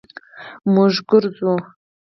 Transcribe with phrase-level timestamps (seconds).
[0.73, 1.51] مونږ ګرځو